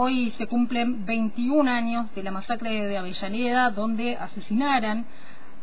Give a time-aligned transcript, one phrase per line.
[0.00, 5.06] hoy se cumplen 21 años de la masacre de Avellaneda, donde asesinaran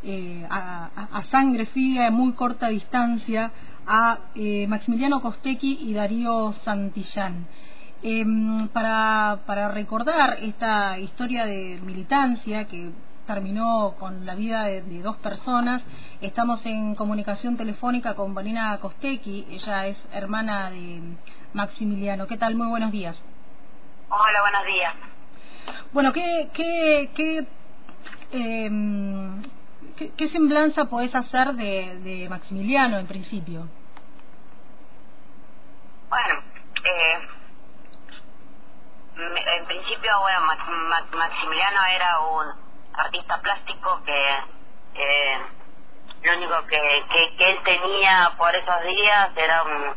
[0.03, 3.51] eh, a, sangre fría a muy corta distancia
[3.87, 7.47] a eh, Maximiliano Costequi y Darío Santillán.
[8.03, 12.91] Em, para, recordar esta historia de militancia que
[13.25, 15.81] terminó con la vida de, dos personas.
[16.19, 21.01] Estamos en comunicación telefónica con Vanina Costequi, ella es hermana de
[21.53, 22.27] Maximiliano.
[22.27, 22.55] ¿Qué tal?
[22.55, 23.17] Muy buenos días.
[24.17, 24.93] Hola, buenos días.
[25.91, 27.45] Bueno, ¿qué, qué, qué,
[28.31, 29.43] em,
[30.15, 33.67] qué, semblanza podés hacer de, de Maximiliano en principio?
[36.07, 36.43] Bueno,
[36.85, 37.27] eh,
[39.17, 40.39] en principio, bueno,
[41.11, 42.45] Maximiliano era un
[42.93, 44.35] artista plástico que
[44.93, 45.39] eh,
[46.23, 47.03] lo único que,
[47.37, 49.93] que, él tenía por esos días era un,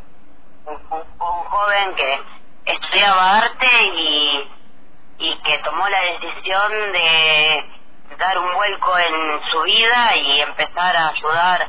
[0.66, 2.20] un, joven que
[2.72, 4.50] estudiaba arte y,
[5.18, 7.70] y que tomó la decisión de
[8.18, 11.68] dar un vuelco en su vida y empezar a ayudar,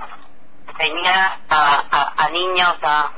[0.68, 3.12] enseñar a, a niños a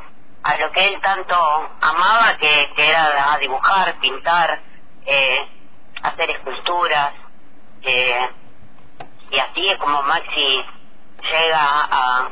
[0.44, 1.36] a lo que él tanto
[1.82, 4.60] amaba, que, que era a dibujar, pintar,
[5.06, 5.48] eh,
[6.02, 7.14] hacer esculturas.
[7.84, 8.30] Eh,
[9.30, 10.66] y así es como Maxi
[11.22, 12.30] llega a,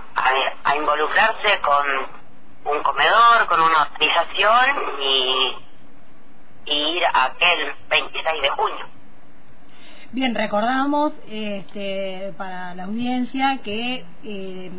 [0.63, 2.18] a, involucrarse con
[3.49, 4.65] con una organización
[5.01, 8.85] y, y ir aquel 26 de junio.
[10.11, 14.71] Bien, recordamos este, para la audiencia que eh,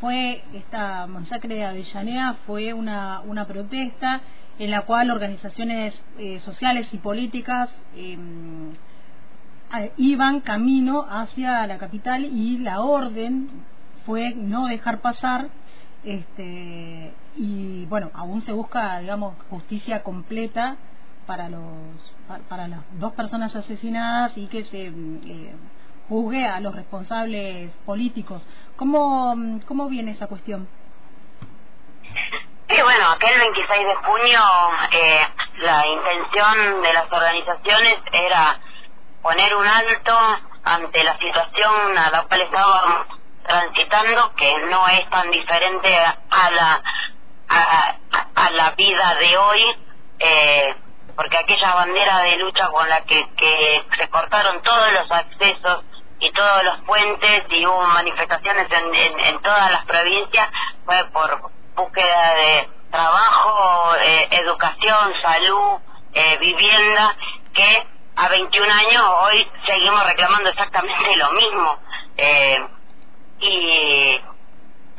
[0.00, 4.20] fue esta masacre de Avellaneda fue una, una protesta
[4.58, 8.72] en la cual organizaciones eh, sociales y políticas em,
[9.96, 13.48] iban camino hacia la capital y la orden
[14.06, 15.48] fue no dejar pasar
[16.04, 20.76] este, y bueno aún se busca digamos justicia completa
[21.26, 21.62] para los
[22.48, 25.54] para las dos personas asesinadas y que se eh,
[26.08, 28.42] juzgue a los responsables políticos.
[28.76, 29.34] ¿Cómo,
[29.66, 30.68] cómo viene esa cuestión?
[32.68, 34.40] Sí, bueno, aquel 26 de junio
[34.92, 35.20] eh,
[35.58, 38.60] la intención de las organizaciones era
[39.22, 40.18] poner un alto
[40.64, 43.17] ante la situación a la cual estábamos
[43.48, 46.82] transitando, que no es tan diferente a la
[47.48, 49.62] a, la vida de hoy.
[50.18, 50.74] Eh,
[51.16, 55.84] porque aquella bandera de lucha con la que, que se cortaron todos los accesos
[56.20, 60.48] y todos los puentes y hubo manifestaciones en, en, todas las provincias
[60.84, 65.80] fue por búsqueda de trabajo, eh, educación, salud,
[66.14, 67.16] eh, vivienda,
[67.52, 71.78] que a 21 años hoy seguimos reclamando exactamente lo mismo.
[72.16, 72.77] Eh,
[73.40, 74.20] y,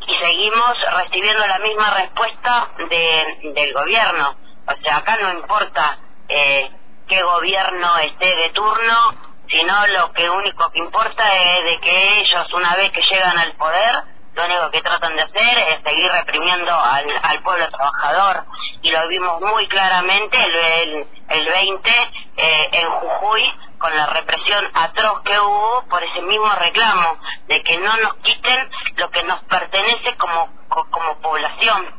[0.07, 4.35] y seguimos recibiendo la misma respuesta de, del gobierno.
[4.67, 6.69] O sea, acá no importa eh,
[7.07, 12.53] qué gobierno esté de turno, sino lo que único que importa es de que ellos
[12.53, 14.03] una vez que llegan al poder,
[14.35, 18.45] lo único que tratan de hacer es seguir reprimiendo al, al pueblo trabajador
[18.81, 21.89] y lo vimos muy claramente el, el, 20
[22.37, 23.43] eh, en Jujuy
[23.79, 27.17] con la represión atroz que hubo por ese mismo reclamo
[27.49, 31.95] de que no nos quiten lo que nos pertenece como, como población.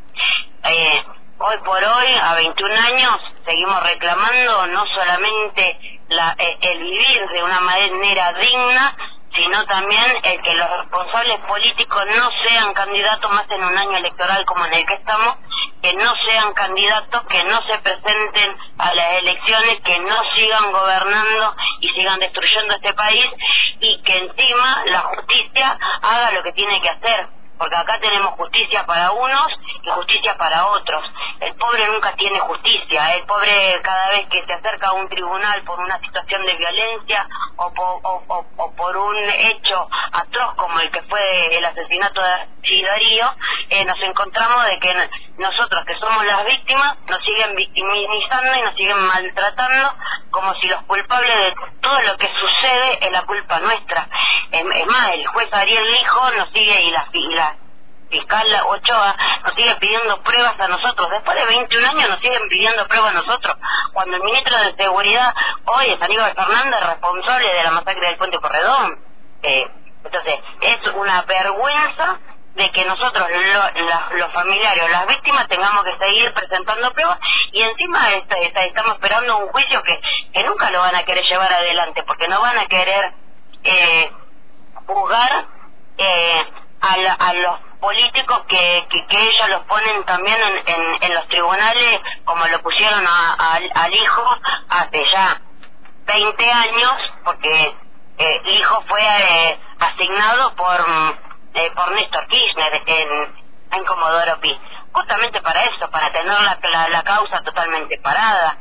[0.63, 1.05] Eh,
[1.39, 7.43] hoy por hoy, a 21 años, seguimos reclamando no solamente la, eh, el vivir de
[7.43, 8.97] una manera digna,
[9.35, 14.45] sino también el que los responsables políticos no sean candidatos más en un año electoral
[14.45, 15.37] como en el que estamos,
[15.83, 21.55] que no sean candidatos, que no se presenten a las elecciones, que no sigan gobernando
[21.81, 23.27] y sigan destruyendo este país
[23.81, 29.13] y encima la justicia haga lo que tiene que hacer porque acá tenemos justicia para
[29.13, 31.05] unos y justicia para otros.
[31.41, 35.63] El pobre nunca tiene justicia, el pobre cada vez que se acerca a un tribunal
[35.65, 37.71] por una situación de violencia o,
[38.77, 43.35] por un hecho atroz como el que fue el asesinato de Chidarío,
[43.69, 44.95] eh, nos encontramos de que
[45.37, 49.95] nosotros que somos las víctimas nos siguen victimizando y nos siguen maltratando
[50.31, 52.29] como si los culpables de todo lo que
[53.11, 54.09] es la culpa nuestra.
[54.51, 57.57] Es, más, el juez Ariel Lijo nos sigue y la, y la
[58.09, 61.11] fiscal Ochoa nos sigue pidiendo pruebas a nosotros.
[61.11, 63.57] Después de 21 años nos siguen pidiendo pruebas a nosotros.
[63.93, 65.35] Cuando el ministro de Seguridad
[65.67, 68.99] hoy es Aníbal Fernández, responsable de la masacre del Puente Corredón.
[69.43, 69.67] Eh,
[70.03, 72.19] entonces, es una vergüenza
[72.61, 73.27] de que nosotros,
[74.13, 77.19] los familiares las víctimas, tengamos que seguir presentando pruebas
[77.53, 79.99] y encima este, estamos esperando un juicio que,
[80.35, 83.15] que nunca lo van a querer llevar adelante porque no van a querer
[83.65, 84.13] eh,
[84.87, 85.47] juzgar
[85.97, 86.47] eh,
[86.83, 90.37] a, a los políticos que, que, ellos los ponen también
[90.67, 94.23] en, en, los tribunales, como lo pusieron al hijo,
[94.69, 95.41] hace ya
[96.05, 96.93] 20 años,
[97.25, 97.75] porque
[98.19, 104.57] eh, el hijo fue eh, asignado por eh, por Néstor Kirchner en, Comodoro Pi.
[104.93, 108.59] Justamente para eso, para tener la, la, causa totalmente parada.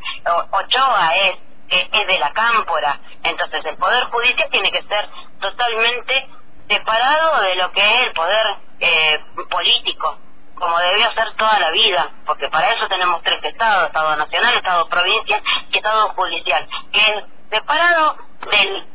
[0.52, 1.38] Ochoa es,
[1.70, 5.10] es, de la cámpora, entonces el Poder Judicial tiene que ser
[5.40, 6.30] totalmente
[6.68, 9.20] separado de lo que es el poder eh,
[9.50, 10.18] político,
[10.56, 14.88] como debió ser toda la vida, porque para eso tenemos tres estados, Estado Nacional, Estado
[14.88, 15.42] Provincial
[15.72, 18.18] y Estado Judicial, que es separado
[18.52, 18.88] del,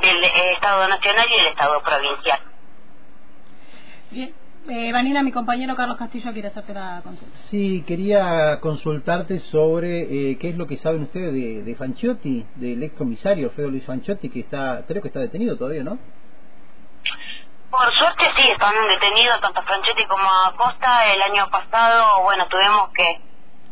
[0.00, 2.49] del eh, Estado Nacional y el Estado Provincial.
[4.10, 4.34] Bien.
[4.68, 7.36] Eh, Vanina, mi compañero Carlos Castillo quiere hacerte la consulta.
[7.50, 12.82] Sí, quería consultarte sobre eh, qué es lo que saben ustedes de, de Fanchotti, del
[12.82, 15.98] ex comisario Feo Luis Fanchotti, que está, creo que está detenido todavía, ¿no?
[17.70, 21.06] Por suerte sí, están detenidos tanto Franchetti como Acosta.
[21.06, 23.18] El año pasado, bueno, tuvimos que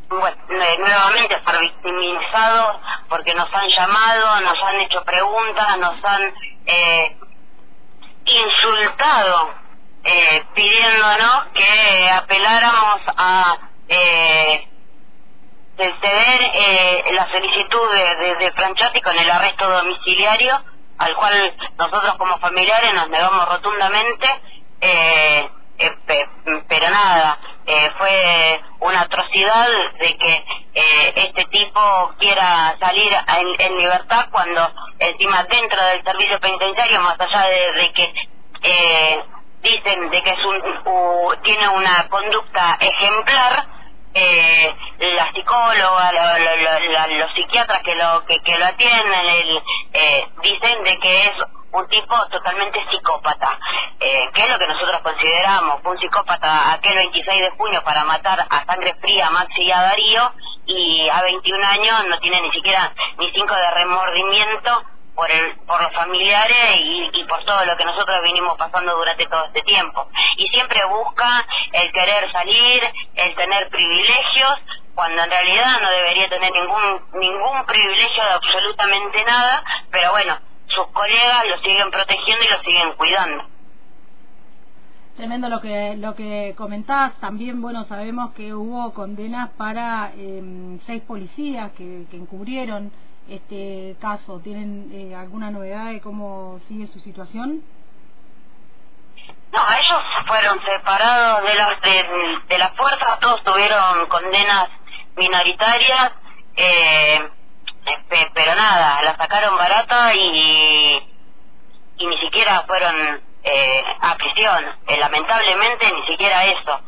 [0.09, 2.81] bueno, nuevamente estar victimizados
[3.11, 6.33] porque nos han llamado, nos han hecho preguntas, nos han
[6.65, 7.17] eh,
[8.25, 9.68] insultado
[10.11, 13.59] eh, pidiéndonos que apeláramos a
[13.89, 14.69] eh,
[15.77, 20.61] ceder eh, la solicitud de, de, con el arresto domiciliario
[20.99, 24.27] al cual nosotros como familiares nos negamos rotundamente,
[24.81, 26.27] eh, eh,
[26.69, 29.69] pero nada, eh, fue una atrocidad
[30.01, 30.45] de que
[31.15, 33.13] este tipo quiera salir
[33.59, 39.25] en, libertad cuando encima dentro del servicio penitenciario, más allá de, que
[39.63, 43.67] dicen de que es un, tiene una conducta ejemplar,
[44.15, 46.13] eh, la psicóloga,
[47.09, 49.63] los psiquiatras que lo que, lo atienden, el,
[49.93, 51.33] eh, dicen de que es
[51.71, 53.59] un tipo totalmente psicópata,
[54.01, 58.47] eh, que es lo que nosotros consideramos, un psicópata aquel 26 de junio para matar
[58.49, 60.33] a sangre fría a Maxi y a Darío,
[60.67, 64.83] y a 21 años no tiene ni siquiera ni cinco de remordimiento
[65.19, 69.27] por, el, por los familiares y, y, por todo lo que nosotros vinimos pasando durante
[69.27, 70.07] todo este tiempo.
[70.37, 72.83] Y siempre busca el querer salir,
[73.17, 74.61] el tener privilegios,
[74.95, 80.39] cuando en realidad no debería tener ningún, ningún privilegio de absolutamente nada, pero bueno,
[80.69, 83.45] sus colegas lo siguen protegiendo y lo siguen cuidando.
[85.17, 87.19] Tremendo lo que lo que comentás.
[87.19, 92.93] También, bueno, sabemos que hubo condenas para eh, seis policías que, que encubrieron
[93.29, 94.41] este caso?
[94.41, 97.63] ¿Tienen eh, alguna novedad de cómo sigue su situación?
[99.53, 101.81] No, ellos fueron separados de las
[102.49, 104.69] de, las fuerzas, todos tuvieron condenas
[105.17, 106.13] minoritarias,
[106.57, 107.29] eh,
[108.35, 110.99] pero nada, la sacaron barata y,
[111.99, 116.81] y ni siquiera fueron eh, a prisión, eh, lamentablemente ni siquiera eso,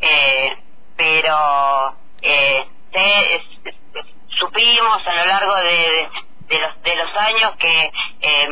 [0.00, 0.56] eh,
[0.96, 3.74] pero eh, se,
[4.38, 6.08] supimos a lo largo de,
[6.48, 8.48] de, los, de los años que eh,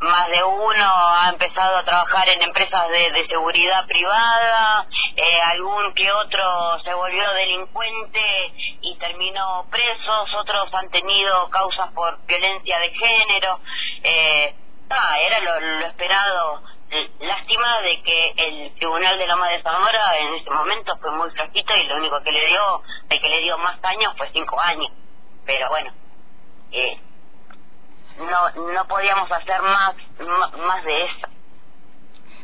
[0.00, 5.92] más de uno ha empezado a trabajar en empresas de, de seguridad privada, eh, algún
[5.94, 12.90] que otro se volvió delincuente y terminó presos, otros han tenido causas por violencia de
[12.90, 13.60] género.
[14.02, 14.54] Eh,
[14.88, 16.62] ah, era lo, lo esperado
[17.20, 21.76] lástima de que el tribunal de Loma de Zamora en ese momento fue muy flojito
[21.76, 24.90] y lo único que le dio el que le dio más años fue cinco años
[25.50, 25.90] pero bueno,
[26.70, 26.96] eh,
[28.20, 29.96] no, no podíamos hacer más,
[30.64, 31.26] más de eso.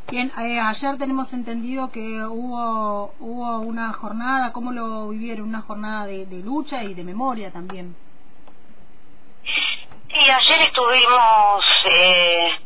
[0.09, 5.47] Bien, eh, ayer tenemos entendido que hubo hubo una jornada, ¿cómo lo vivieron?
[5.47, 7.95] Una jornada de, lucha y de memoria también.
[9.45, 12.59] Sí, ayer estuvimos eh,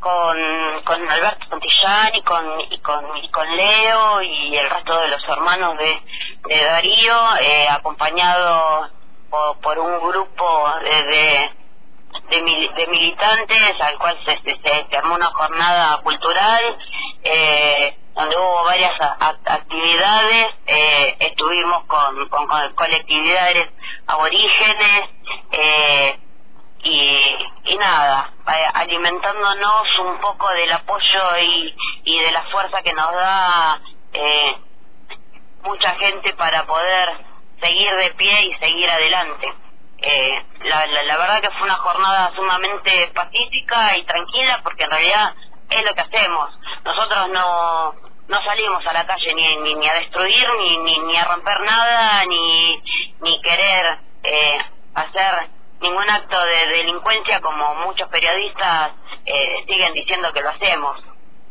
[0.00, 0.36] con,
[0.84, 5.28] con Alberto Santillán y con, y con, y con Leo y el resto de los
[5.28, 6.02] hermanos de,
[6.48, 8.97] de Darío, eh, acompañado
[9.30, 11.50] por, un grupo de,
[12.30, 16.78] de, militantes al cual se, se, armó una jornada cultural
[17.22, 23.68] eh, donde hubo varias actividades, eh, estuvimos con, con, colectividades
[24.06, 25.10] aborígenes
[25.52, 26.18] eh,
[26.82, 28.32] y, y nada,
[28.74, 33.80] alimentándonos un poco del apoyo y, y de la fuerza que nos da
[34.12, 34.56] eh,
[35.62, 37.27] mucha gente para poder
[37.60, 39.52] seguir de pie y seguir adelante.
[40.00, 45.34] Eh, la, la, verdad que fue una jornada sumamente pacífica y tranquila porque en realidad
[45.70, 46.50] es lo que hacemos.
[46.84, 47.94] Nosotros no,
[48.28, 51.60] no salimos a la calle ni, ni, ni a destruir, ni, ni, ni, a romper
[51.60, 52.82] nada, ni,
[53.20, 54.58] ni querer eh,
[54.94, 55.48] hacer
[55.80, 58.92] ningún acto de delincuencia como muchos periodistas
[59.24, 60.96] eh, siguen diciendo que lo hacemos.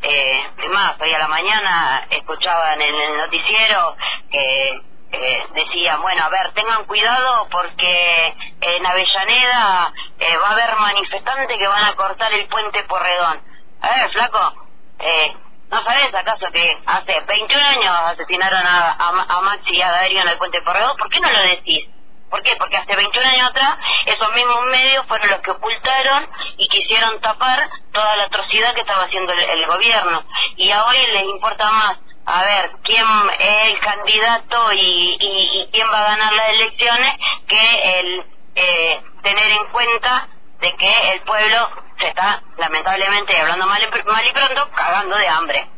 [0.00, 3.96] Eh, más, hoy a la mañana escuchaba en el noticiero
[4.30, 10.76] que eh, decían, bueno, a ver, tengan cuidado porque en Avellaneda eh, va a haber
[10.76, 13.40] manifestantes que van a cortar el puente Porredón.
[13.80, 14.66] A ver, flaco,
[14.98, 15.36] eh,
[15.70, 20.28] ¿no sabes acaso que hace 21 años asesinaron a, a, Maxi y a Darío en
[20.28, 20.96] el puente Porredón?
[20.96, 21.88] ¿Por qué no lo decís?
[22.28, 22.56] ¿Por qué?
[22.56, 27.70] Porque hace 21 años atrás esos mismos medios fueron los que ocultaron y quisieron tapar
[27.92, 30.24] toda la atrocidad que estaba haciendo el, gobierno.
[30.56, 31.98] Y a hoy les importa más
[32.28, 33.06] a ver quién
[33.38, 37.14] es el candidato y, quién va a ganar las elecciones
[37.46, 40.28] que el eh, tener en cuenta
[40.60, 41.68] de que el pueblo
[41.98, 45.68] se está lamentablemente hablando mal, mal y pronto cagando de hambre.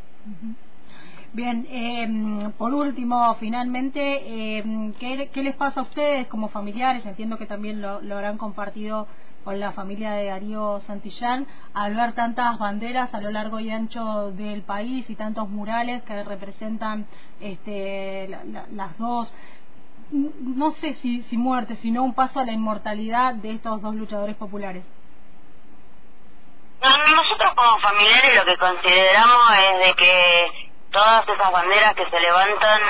[1.32, 7.06] Bien, eh, por último, finalmente, eh, ¿qué, les pasa a ustedes como familiares?
[7.06, 9.06] Entiendo que también lo, habrán compartido
[9.44, 14.32] con la familia de Darío Santillán, al ver tantas banderas a lo largo y ancho
[14.32, 17.06] del país y tantos murales que representan
[17.40, 18.28] este,
[18.72, 19.32] las dos,
[20.10, 24.36] no sé si, si muertes, sino un paso a la inmortalidad de estos dos luchadores
[24.36, 24.84] populares.
[26.82, 30.46] Nosotros como familiares lo que consideramos es de que
[30.90, 32.80] todas esas banderas que se levantan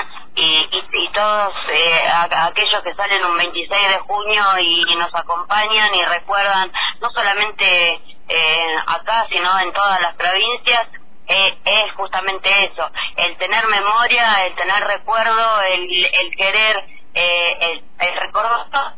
[0.41, 6.03] y, y, todos eh, aquellos que salen un 26 de junio y, nos acompañan y
[6.05, 10.87] recuerdan, no solamente eh, acá, sino en todas las provincias,
[11.27, 18.15] eh, es justamente eso, el tener memoria, el tener recuerdo, el, el querer, el, el
[18.19, 18.95] recordar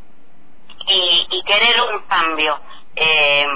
[0.88, 2.60] y, y querer un cambio.
[2.96, 3.48] Eh,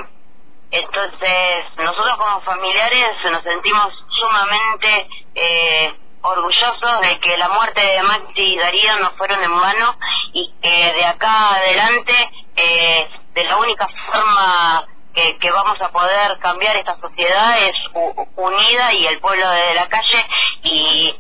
[0.72, 5.94] entonces, nosotros como familiares nos sentimos sumamente eh,
[6.27, 9.96] orgullosos de que la muerte de Maxi y Darío no fueron en vano
[10.34, 12.13] y que de acá adelante,
[12.55, 17.75] eh, de la única forma que, vamos a poder cambiar esta sociedad es
[18.36, 20.25] unida y el pueblo desde la calle
[20.62, 21.15] y,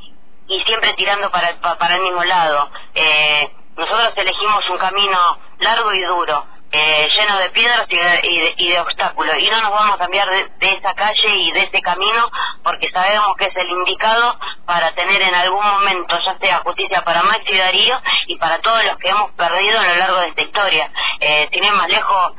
[0.47, 2.69] y siempre tirando para, para el mismo lado.
[2.93, 8.69] Eh, nosotros elegimos un camino largo y duro eh, lleno de piedras y de, y,
[8.69, 9.35] de, obstáculos.
[9.39, 12.29] Y no nos vamos a cambiar de, esa calle y de ese camino
[12.63, 17.23] porque sabemos que es el indicado para tener en algún momento, ya sea justicia para
[17.23, 20.41] Maxi y Darío y para todos los que hemos perdido a lo largo de esta
[20.41, 20.91] historia.
[21.19, 22.33] Eh, sin ir más lejos,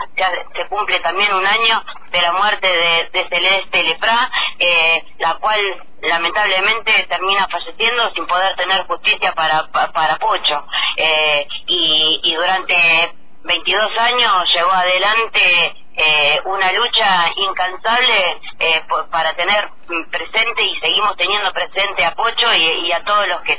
[0.55, 5.61] se cumple también un año de la muerte de, Celeste Lepra, eh, la cual
[6.03, 10.65] lamentablemente termina falleciendo sin poder tener justicia para, para, Pocho.
[10.97, 13.18] Eh, y, y durante
[13.49, 19.71] 22 años llevó adelante eh, una lucha incansable eh, para tener
[20.11, 23.59] presente y seguimos teniendo presente a Pocho y, a todos los que,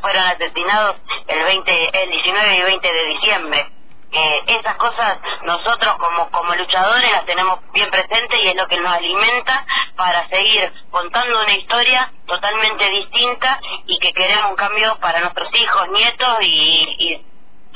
[0.00, 0.96] fueron asesinados
[1.28, 3.66] el 20, el 19 y 20 de diciembre.
[4.10, 8.76] Eh, esas cosas nosotros como, como luchadores las tenemos bien presentes y es lo que
[8.76, 9.64] nos alimenta
[9.96, 15.88] para seguir contando una historia totalmente distinta y que queremos un cambio para nuestros hijos,
[15.90, 17.24] nietos y,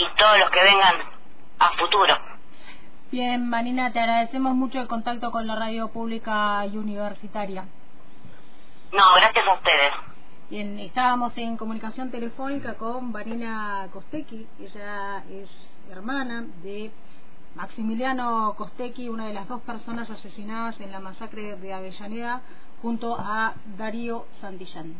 [0.00, 1.09] y todos los que vengan
[1.60, 2.14] a futuro.
[3.12, 7.64] Bien, Marina, te agradecemos mucho el contacto con la radio pública y universitaria.
[8.92, 9.92] No, gracias a ustedes.
[10.48, 15.48] Bien, estábamos en comunicación telefónica con Marina Costecchi, ella es
[15.92, 16.90] hermana de
[17.54, 22.40] Maximiliano Costecchi, una de las dos personas asesinadas en la masacre de Avellaneda,
[22.80, 24.94] junto a Darío Santillán.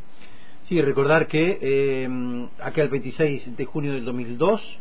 [0.69, 4.79] Sí, recordar que eh, aquel 26 de junio del 2002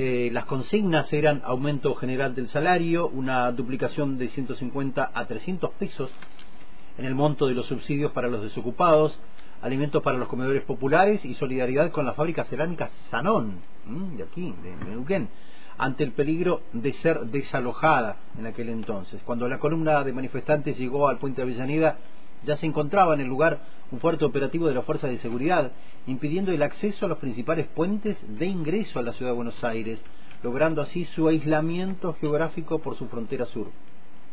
[0.00, 6.08] eh, las consignas eran aumento general del salario, una duplicación de 150 a 300 pesos
[6.98, 9.18] en el monto de los subsidios para los desocupados,
[9.60, 13.58] alimentos para los comedores populares y solidaridad con la fábrica cerámica Sanón,
[14.16, 15.30] de aquí, de Neuquén,
[15.78, 19.20] ante el peligro de ser desalojada en aquel entonces.
[19.24, 21.98] Cuando la columna de manifestantes llegó al puente de Avellaneda,
[22.44, 25.72] ya se encontraba en el lugar un fuerte operativo de la Fuerza de Seguridad,
[26.06, 29.98] impidiendo el acceso a los principales puentes de ingreso a la ciudad de Buenos Aires,
[30.42, 33.68] logrando así su aislamiento geográfico por su frontera sur.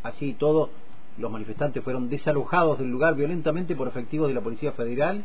[0.04, 0.70] Así y todo,
[1.18, 5.24] los manifestantes fueron desalojados del lugar violentamente por efectivos de la Policía Federal,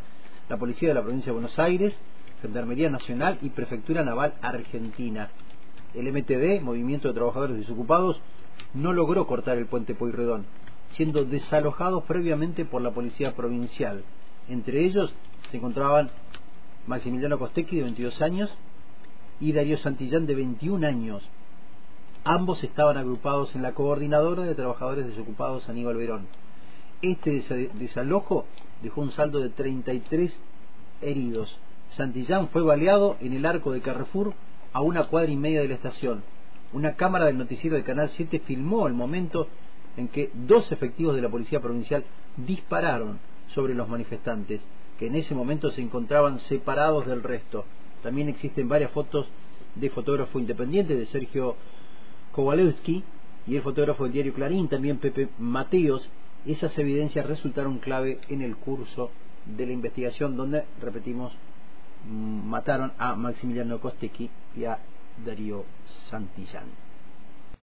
[0.48, 1.94] la Policía de la Provincia de Buenos Aires,
[2.40, 5.30] Gendarmería Nacional y Prefectura Naval Argentina.
[5.94, 8.20] El MTD, Movimiento de Trabajadores Desocupados,
[8.74, 10.46] no logró cortar el puente Pueyrredón,
[10.96, 14.02] siendo desalojados previamente por la Policía Provincial.
[14.48, 15.14] Entre ellos
[15.50, 16.10] se encontraban
[16.86, 18.50] Maximiliano Costecchi, de 22 años,
[19.40, 21.22] y Darío Santillán, de 21 años.
[22.24, 26.26] Ambos estaban agrupados en la Coordinadora de Trabajadores Desocupados Aníbal Verón.
[27.00, 27.42] Este
[27.74, 28.44] desalojo
[28.82, 30.36] dejó un saldo de 33
[31.00, 31.58] heridos.
[31.96, 34.34] Santillán fue baleado en el arco de Carrefour
[34.72, 36.22] a una cuadra y media de la estación.
[36.72, 39.48] Una cámara del noticiero del Canal 7 filmó el momento
[39.96, 42.04] en que dos efectivos de la Policía Provincial
[42.36, 43.18] dispararon
[43.48, 44.60] sobre los manifestantes,
[44.98, 47.64] que en ese momento se encontraban separados del resto.
[48.02, 49.26] También existen varias fotos
[49.74, 51.56] de fotógrafo independiente de Sergio
[52.32, 53.02] Kowalewski
[53.46, 56.08] y el fotógrafo del diario Clarín, también Pepe Mateos.
[56.46, 59.10] Esas evidencias resultaron clave en el curso
[59.44, 61.32] de la investigación donde, repetimos,
[62.08, 64.78] mataron a Maximiliano Kostecki y a
[65.24, 65.64] Darío
[66.08, 66.89] Santillán.